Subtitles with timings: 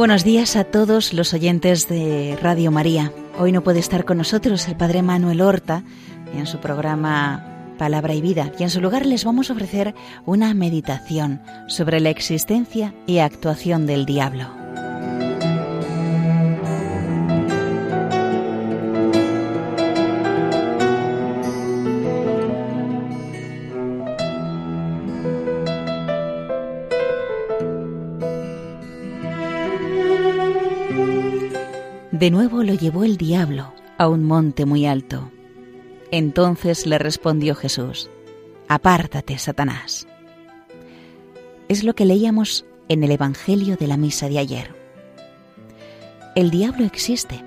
[0.00, 3.12] Buenos días a todos los oyentes de Radio María.
[3.38, 5.84] Hoy no puede estar con nosotros el Padre Manuel Horta
[6.32, 10.54] en su programa Palabra y Vida y en su lugar les vamos a ofrecer una
[10.54, 14.59] meditación sobre la existencia y actuación del diablo.
[32.20, 35.30] De nuevo lo llevó el diablo a un monte muy alto.
[36.10, 38.10] Entonces le respondió Jesús,
[38.68, 40.06] Apártate, Satanás.
[41.70, 44.74] Es lo que leíamos en el Evangelio de la misa de ayer.
[46.36, 47.42] El diablo existe.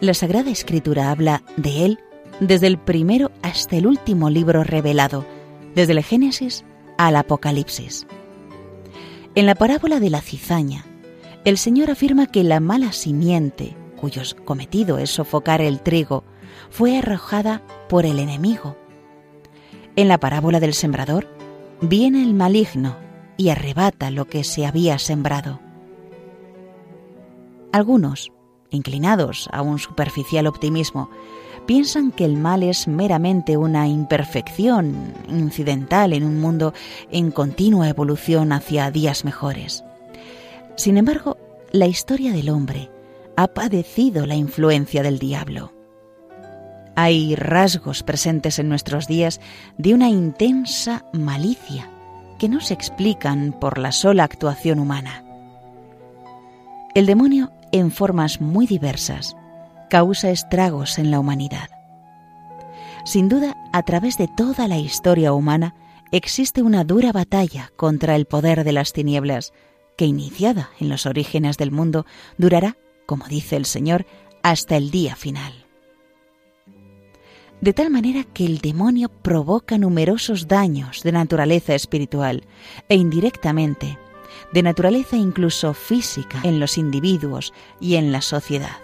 [0.00, 1.98] La Sagrada Escritura habla de él
[2.40, 5.26] desde el primero hasta el último libro revelado,
[5.74, 6.64] desde el Génesis
[6.96, 8.06] al Apocalipsis.
[9.34, 10.86] En la parábola de la cizaña,
[11.44, 16.24] el Señor afirma que la mala simiente cuyo cometido es sofocar el trigo,
[16.70, 18.76] fue arrojada por el enemigo.
[19.94, 21.28] En la parábola del sembrador,
[21.80, 22.96] viene el maligno
[23.36, 25.60] y arrebata lo que se había sembrado.
[27.70, 28.32] Algunos,
[28.70, 31.08] inclinados a un superficial optimismo,
[31.66, 36.74] piensan que el mal es meramente una imperfección incidental en un mundo
[37.12, 39.84] en continua evolución hacia días mejores.
[40.74, 41.36] Sin embargo,
[41.70, 42.90] la historia del hombre
[43.36, 45.72] ha padecido la influencia del diablo.
[46.94, 49.40] Hay rasgos presentes en nuestros días
[49.78, 51.90] de una intensa malicia
[52.38, 55.24] que no se explican por la sola actuación humana.
[56.94, 59.36] El demonio, en formas muy diversas,
[59.88, 61.70] causa estragos en la humanidad.
[63.04, 65.74] Sin duda, a través de toda la historia humana
[66.10, 69.52] existe una dura batalla contra el poder de las tinieblas,
[69.96, 72.06] que iniciada en los orígenes del mundo
[72.36, 72.76] durará
[73.06, 74.06] como dice el Señor,
[74.42, 75.52] hasta el día final.
[77.60, 82.44] De tal manera que el demonio provoca numerosos daños de naturaleza espiritual
[82.88, 83.98] e indirectamente
[84.52, 88.76] de naturaleza incluso física en los individuos y en la sociedad.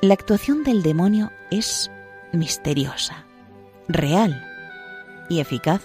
[0.00, 1.90] La actuación del demonio es
[2.32, 3.24] misteriosa,
[3.88, 4.44] real
[5.28, 5.82] y eficaz.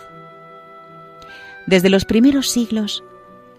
[1.66, 3.03] Desde los primeros siglos,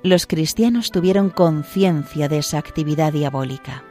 [0.08, 3.84] los cristianos tuvieron conciencia de esa actividad diabólica.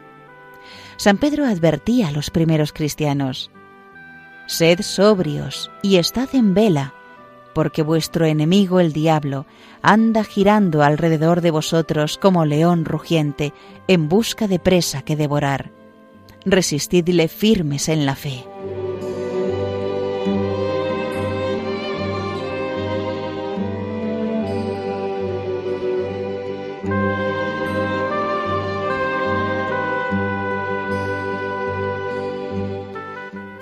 [0.98, 3.52] San Pedro advertía a los primeros cristianos,
[4.48, 6.94] Sed sobrios y estad en vela,
[7.54, 9.46] porque vuestro enemigo el diablo
[9.82, 13.54] anda girando alrededor de vosotros como león rugiente
[13.88, 15.72] en busca de presa que devorar.
[16.46, 18.46] Resistidle firmes en la fe.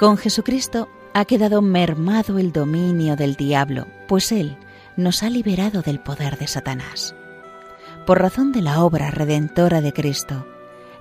[0.06, 4.56] Con Jesucristo ha quedado mermado el dominio del diablo, pues Él
[4.96, 7.16] nos ha liberado del poder de Satanás.
[8.06, 10.46] Por razón de la obra redentora de Cristo,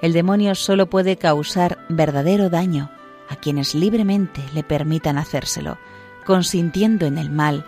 [0.00, 2.91] el demonio solo puede causar verdadero daño
[3.28, 5.76] a quienes libremente le permitan hacérselo,
[6.25, 7.66] consintiendo en el mal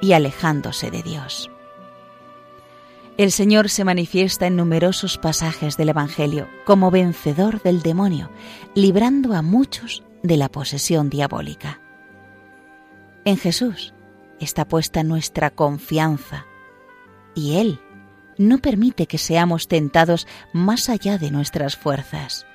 [0.00, 1.48] y alejándose de Dios.
[3.18, 8.30] El Señor se manifiesta en numerosos pasajes del Evangelio como vencedor del demonio,
[8.74, 11.80] librando a muchos de la posesión diabólica.
[13.24, 13.94] En Jesús
[14.40, 16.46] está puesta nuestra confianza
[17.34, 17.80] y Él
[18.38, 22.46] no permite que seamos tentados más allá de nuestras fuerzas.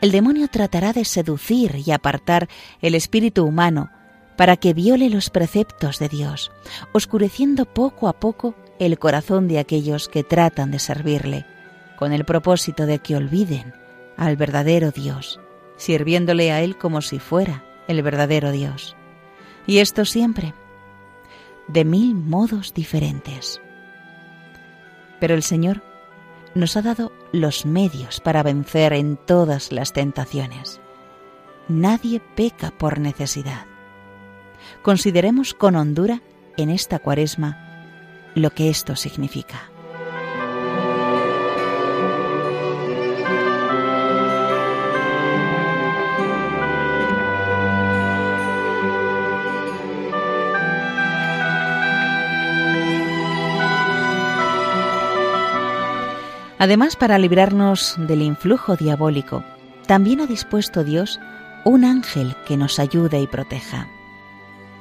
[0.00, 2.48] El demonio tratará de seducir y apartar
[2.80, 3.90] el espíritu humano
[4.36, 6.50] para que viole los preceptos de Dios,
[6.92, 11.46] oscureciendo poco a poco el corazón de aquellos que tratan de servirle,
[11.96, 13.72] con el propósito de que olviden
[14.16, 15.40] al verdadero Dios
[15.76, 18.96] sirviéndole a Él como si fuera el verdadero Dios.
[19.66, 20.54] Y esto siempre,
[21.68, 23.60] de mil modos diferentes.
[25.20, 25.82] Pero el Señor
[26.54, 30.80] nos ha dado los medios para vencer en todas las tentaciones.
[31.68, 33.66] Nadie peca por necesidad.
[34.82, 36.22] Consideremos con hondura
[36.56, 37.58] en esta cuaresma
[38.34, 39.73] lo que esto significa.
[56.58, 59.44] Además, para librarnos del influjo diabólico,
[59.86, 61.20] también ha dispuesto Dios
[61.64, 63.88] un ángel que nos ayude y proteja.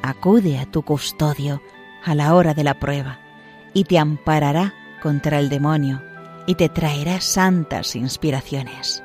[0.01, 1.61] Acude a tu custodio
[2.03, 3.19] a la hora de la prueba
[3.73, 6.01] y te amparará contra el demonio
[6.45, 9.02] y te traerá santas inspiraciones.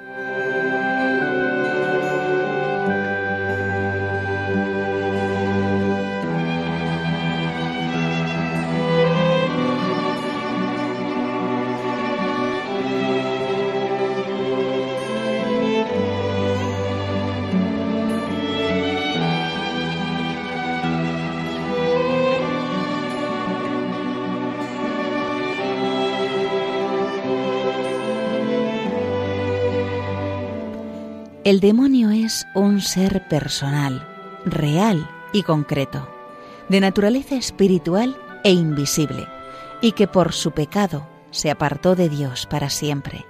[31.48, 34.06] El demonio es un ser personal,
[34.44, 36.06] real y concreto,
[36.68, 39.26] de naturaleza espiritual e invisible,
[39.80, 43.24] y que por su pecado se apartó de Dios para siempre,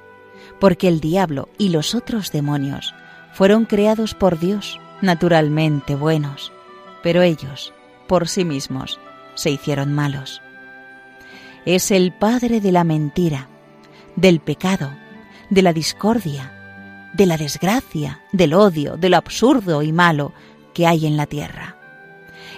[0.59, 2.93] porque el diablo y los otros demonios
[3.35, 6.50] fueron creados por Dios, naturalmente buenos,
[7.05, 7.73] pero ellos,
[8.09, 8.99] por sí mismos,
[9.37, 10.43] se hicieron malos.
[11.65, 13.49] Es el padre de la mentira,
[14.17, 14.91] del pecado,
[15.50, 16.57] de la discordia,
[17.14, 20.32] de la desgracia, del odio, de lo absurdo y malo
[20.75, 21.76] que hay en la tierra.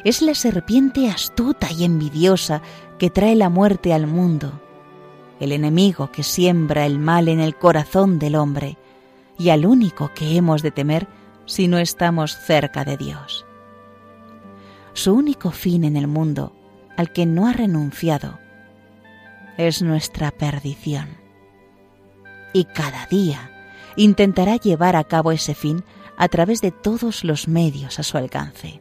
[0.05, 2.63] Es la serpiente astuta y envidiosa
[2.99, 4.61] que trae la muerte al mundo,
[5.41, 8.77] el enemigo que siembra el mal en el corazón del hombre
[9.39, 11.07] y al único que hemos de temer
[11.47, 13.47] si no estamos cerca de Dios.
[14.93, 16.53] Su único fin en el mundo,
[16.97, 18.39] al que no ha renunciado,
[19.57, 21.09] es nuestra perdición.
[22.53, 23.60] Y cada día
[23.97, 25.85] intentará llevar a cabo ese fin
[26.17, 28.81] a través de todos los medios a su alcance.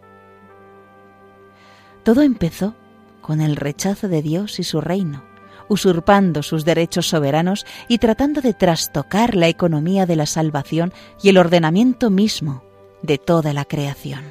[2.04, 2.76] Todo empezó
[3.22, 5.24] con el rechazo de Dios y su reino,
[5.68, 10.92] usurpando sus derechos soberanos y tratando de trastocar la economía de la salvación
[11.22, 12.64] y el ordenamiento mismo
[13.04, 14.24] de toda la creación.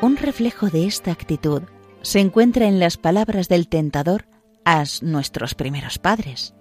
[0.00, 1.62] Un reflejo de esta actitud
[2.02, 4.26] se encuentra en las palabras del tentador
[4.64, 6.54] a nuestros primeros padres.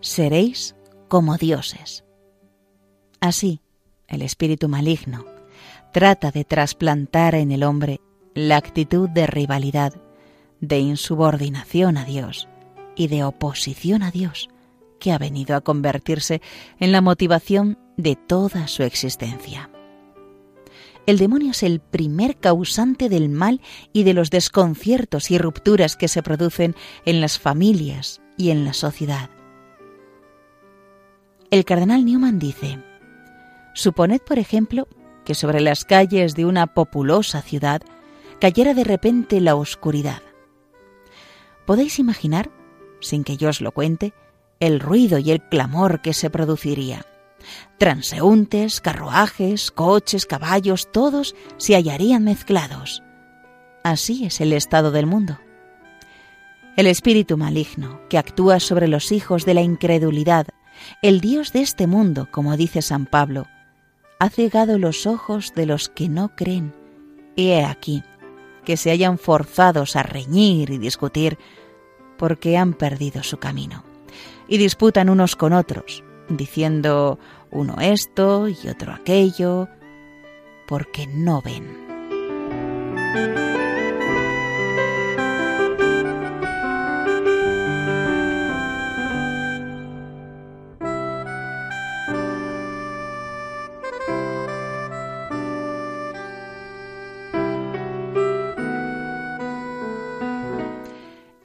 [0.00, 0.74] Seréis
[1.08, 2.04] como dioses.
[3.20, 3.60] Así,
[4.08, 5.24] el espíritu maligno
[5.92, 8.00] trata de trasplantar en el hombre
[8.34, 9.94] la actitud de rivalidad,
[10.60, 12.48] de insubordinación a Dios
[12.96, 14.48] y de oposición a Dios,
[14.98, 16.42] que ha venido a convertirse
[16.80, 19.70] en la motivación de toda su existencia
[21.06, 23.60] el demonio es el primer causante del mal
[23.92, 26.74] y de los desconciertos y rupturas que se producen
[27.04, 29.30] en las familias y en la sociedad.
[31.50, 32.78] El cardenal Newman dice,
[33.74, 34.88] Suponed, por ejemplo,
[35.24, 37.82] que sobre las calles de una populosa ciudad
[38.40, 40.22] cayera de repente la oscuridad.
[41.66, 42.50] ¿Podéis imaginar,
[43.00, 44.12] sin que yo os lo cuente,
[44.60, 47.06] el ruido y el clamor que se produciría?
[47.78, 53.02] Transeúntes, carruajes, coches, caballos, todos se hallarían mezclados.
[53.82, 55.38] Así es el estado del mundo.
[56.76, 60.46] El espíritu maligno que actúa sobre los hijos de la incredulidad,
[61.02, 63.46] el Dios de este mundo, como dice San Pablo,
[64.18, 66.74] ha cegado los ojos de los que no creen.
[67.36, 68.02] Y he aquí
[68.64, 71.38] que se hayan forzados a reñir y discutir
[72.16, 73.84] porque han perdido su camino.
[74.48, 77.18] Y disputan unos con otros, diciendo
[77.50, 79.68] uno esto y otro aquello,
[80.66, 81.84] porque no ven.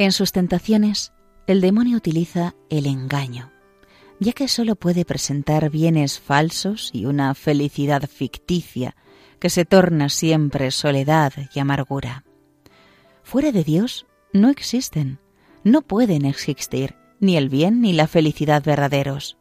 [0.02, 1.12] En sus tentaciones,
[1.46, 3.52] el demonio utiliza el engaño
[4.20, 8.96] ya que sólo puede presentar bienes falsos y una felicidad ficticia
[9.40, 12.26] que se torna siempre soledad y amargura.
[13.24, 15.20] Fuera de Dios no existen,
[15.64, 19.38] no pueden existir ni el bien ni la felicidad verdaderos.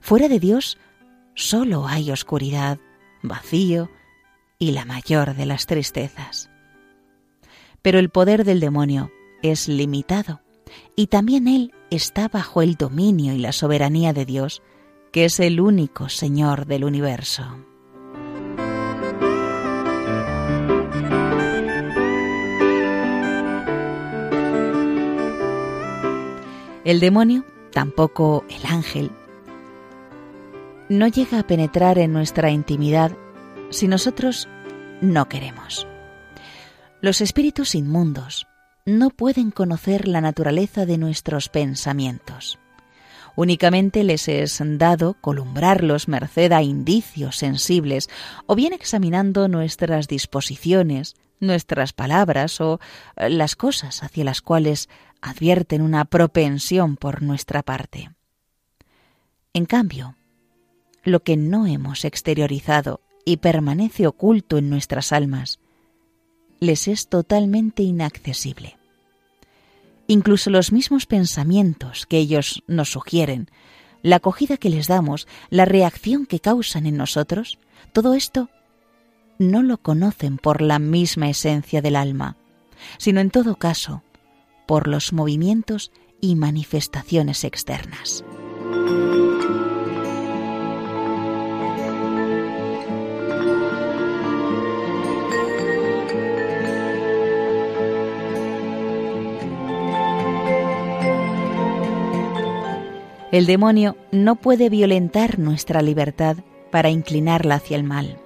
[0.00, 0.78] Fuera de Dios
[1.34, 2.78] sólo hay oscuridad,
[3.22, 3.90] vacío
[4.58, 6.50] y la mayor de las tristezas.
[7.82, 9.10] Pero el poder del demonio
[9.42, 10.40] es limitado
[10.96, 14.62] y también él está bajo el dominio y la soberanía de Dios,
[15.12, 17.44] que es el único Señor del universo.
[26.84, 29.10] El demonio, tampoco el ángel,
[30.88, 33.12] no llega a penetrar en nuestra intimidad
[33.68, 34.48] si nosotros
[35.02, 35.86] no queremos.
[37.02, 38.46] Los espíritus inmundos,
[38.88, 42.58] no pueden conocer la naturaleza de nuestros pensamientos.
[43.36, 48.08] Únicamente les es dado columbrarlos merced a indicios sensibles,
[48.46, 52.80] o bien examinando nuestras disposiciones, nuestras palabras o
[53.16, 54.88] eh, las cosas hacia las cuales
[55.20, 58.10] advierten una propensión por nuestra parte.
[59.52, 60.16] En cambio,
[61.04, 65.60] lo que no hemos exteriorizado y permanece oculto en nuestras almas,
[66.58, 68.77] les es totalmente inaccesible.
[70.08, 73.50] Incluso los mismos pensamientos que ellos nos sugieren,
[74.02, 77.58] la acogida que les damos, la reacción que causan en nosotros,
[77.92, 78.48] todo esto
[79.38, 82.36] no lo conocen por la misma esencia del alma,
[82.96, 84.02] sino en todo caso
[84.66, 88.24] por los movimientos y manifestaciones externas.
[103.38, 106.38] El demonio no puede violentar nuestra libertad
[106.72, 108.18] para inclinarla hacia el mal.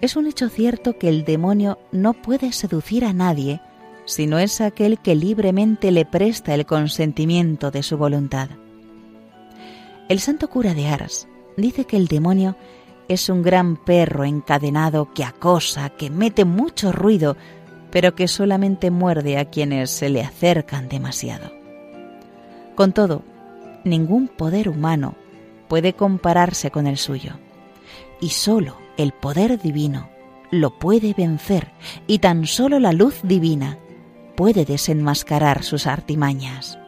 [0.00, 3.60] Es un hecho cierto que el demonio no puede seducir a nadie
[4.06, 8.48] si no es aquel que libremente le presta el consentimiento de su voluntad.
[10.08, 12.56] El santo cura de Ars dice que el demonio
[13.06, 17.36] es un gran perro encadenado que acosa, que mete mucho ruido,
[17.92, 21.52] pero que solamente muerde a quienes se le acercan demasiado.
[22.74, 23.22] Con todo,
[23.84, 25.14] ningún poder humano
[25.68, 27.34] puede compararse con el suyo.
[28.20, 30.10] Y sólo el poder divino
[30.50, 31.72] lo puede vencer
[32.06, 33.78] y tan sólo la luz divina
[34.36, 36.78] puede desenmascarar sus artimañas.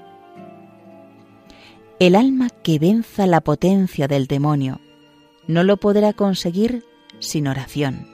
[1.98, 4.80] El alma que venza la potencia del demonio
[5.46, 6.84] no lo podrá conseguir
[7.20, 8.08] sin oración,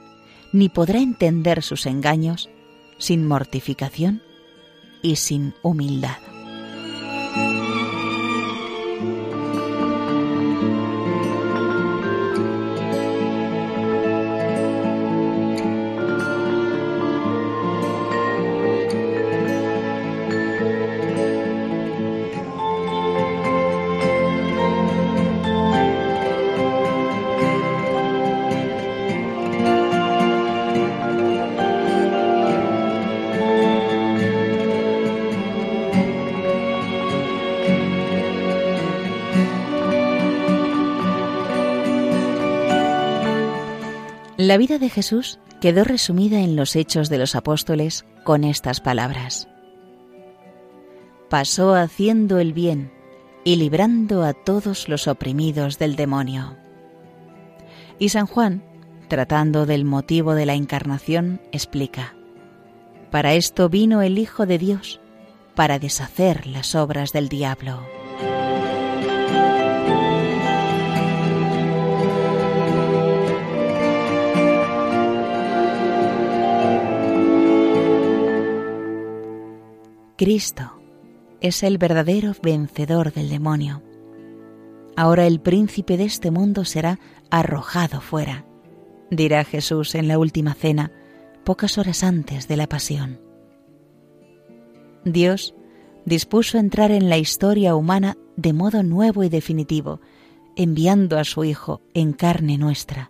[0.53, 2.49] ni podrá entender sus engaños
[2.99, 4.21] sin mortificación
[5.01, 6.17] y sin humildad.
[44.49, 49.47] La vida de Jesús quedó resumida en los hechos de los apóstoles con estas palabras.
[51.29, 52.91] Pasó haciendo el bien
[53.43, 56.57] y librando a todos los oprimidos del demonio.
[57.99, 58.63] Y San Juan,
[59.07, 62.15] tratando del motivo de la encarnación, explica,
[63.11, 64.99] Para esto vino el Hijo de Dios,
[65.53, 67.81] para deshacer las obras del diablo.
[80.19, 80.73] Cristo
[81.39, 83.81] es el verdadero vencedor del demonio.
[84.97, 86.99] Ahora el príncipe de este mundo será
[87.31, 88.45] arrojado fuera,
[89.09, 90.91] dirá Jesús en la última cena,
[91.45, 93.21] pocas horas antes de la pasión.
[95.05, 95.55] Dios
[96.03, 100.01] dispuso entrar en la historia humana de modo nuevo y definitivo,
[100.57, 103.09] enviando a su Hijo en carne nuestra,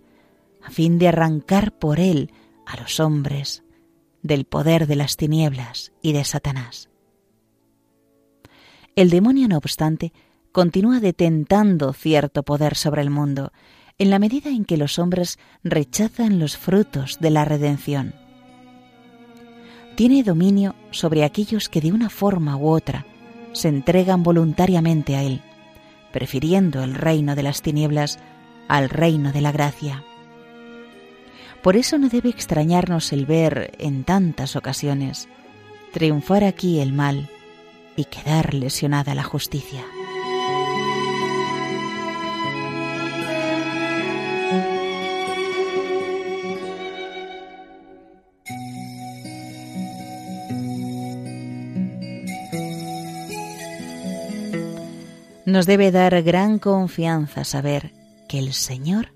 [0.62, 2.32] a fin de arrancar por él
[2.68, 3.64] a los hombres
[4.22, 6.89] del poder de las tinieblas y de Satanás.
[9.00, 10.12] El demonio, no obstante,
[10.52, 13.54] continúa detentando cierto poder sobre el mundo,
[13.98, 18.14] en la medida en que los hombres rechazan los frutos de la redención.
[19.96, 23.06] Tiene dominio sobre aquellos que de una forma u otra
[23.54, 25.44] se entregan voluntariamente a él,
[26.12, 28.20] prefiriendo el reino de las tinieblas
[28.68, 30.04] al reino de la gracia.
[31.64, 35.30] Por eso no debe extrañarnos el ver en tantas ocasiones
[35.94, 37.30] triunfar aquí el mal
[38.00, 39.84] y quedar lesionada la justicia.
[55.46, 57.92] Nos debe dar gran confianza saber
[58.30, 59.12] que el Señor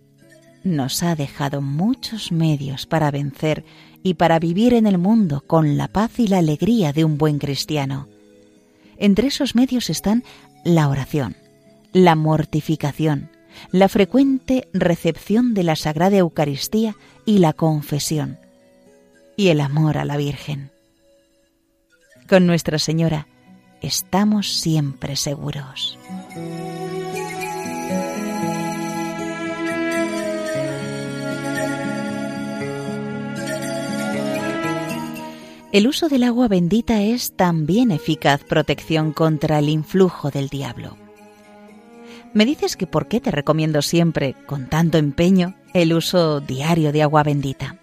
[0.66, 3.64] nos ha dejado muchos medios para vencer
[4.02, 7.40] y para vivir en el mundo con la paz y la alegría de un buen
[7.40, 8.13] cristiano.
[9.04, 10.24] Entre esos medios están
[10.64, 11.36] la oración,
[11.92, 13.30] la mortificación,
[13.70, 16.96] la frecuente recepción de la Sagrada Eucaristía
[17.26, 18.40] y la confesión,
[19.36, 20.72] y el amor a la Virgen.
[22.30, 23.28] Con Nuestra Señora
[23.82, 26.00] estamos siempre seguros.
[35.74, 40.98] El uso del agua bendita es también eficaz protección contra el influjo del diablo.
[42.32, 47.02] Me dices que por qué te recomiendo siempre, con tanto empeño, el uso diario de
[47.02, 47.80] agua bendita.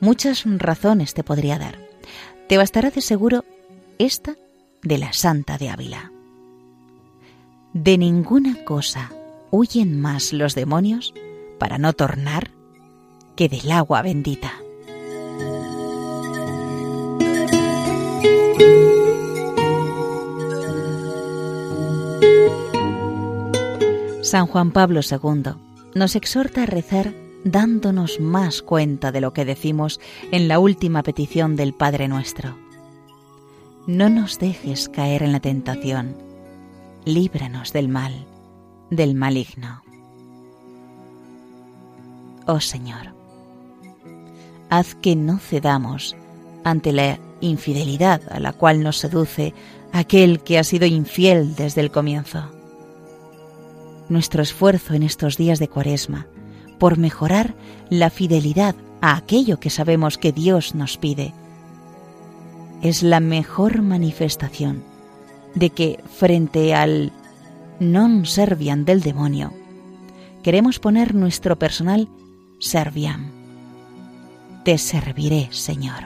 [0.00, 1.78] Muchas razones te podría dar.
[2.48, 3.44] Te bastará de seguro
[4.00, 4.34] esta
[4.82, 6.10] de la Santa de Ávila.
[7.72, 9.12] De ninguna cosa
[9.52, 11.14] huyen más los demonios
[11.60, 12.50] para no tornar
[13.36, 14.54] que del agua bendita.
[24.30, 25.54] San Juan Pablo II
[25.96, 29.98] nos exhorta a rezar dándonos más cuenta de lo que decimos
[30.30, 32.56] en la última petición del Padre nuestro.
[33.88, 36.14] No nos dejes caer en la tentación,
[37.04, 38.24] líbranos del mal,
[38.88, 39.82] del maligno.
[42.46, 43.12] Oh Señor,
[44.68, 46.14] haz que no cedamos
[46.62, 49.54] ante la infidelidad a la cual nos seduce
[49.90, 52.59] aquel que ha sido infiel desde el comienzo
[54.10, 56.26] nuestro esfuerzo en estos días de Cuaresma
[56.78, 57.54] por mejorar
[57.88, 61.32] la fidelidad a aquello que sabemos que Dios nos pide.
[62.82, 64.82] Es la mejor manifestación
[65.54, 67.12] de que frente al
[67.80, 69.52] non serviam del demonio,
[70.44, 72.08] queremos poner nuestro personal
[72.60, 73.32] serviam.
[74.64, 76.04] Te serviré, Señor.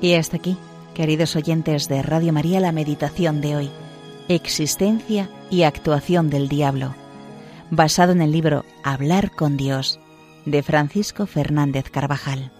[0.00, 0.56] Y hasta aquí,
[0.94, 3.70] queridos oyentes de Radio María, la meditación de hoy,
[4.28, 6.94] Existencia y actuación del diablo,
[7.70, 10.00] basado en el libro Hablar con Dios
[10.46, 12.50] de Francisco Fernández Carvajal.